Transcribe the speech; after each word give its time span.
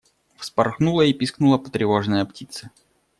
Вспорхнула 0.35 1.03
и 1.03 1.13
пискнула 1.13 1.59
потревоженная 1.59 2.25
птица. 2.25 2.71